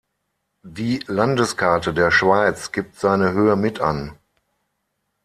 Die 0.65 1.03
Landeskarte 1.05 1.93
der 1.93 2.09
Schweiz 2.09 2.71
gibt 2.71 2.95
seine 2.99 3.33
Höhe 3.33 3.55
mit 3.55 3.79
an. 3.81 4.17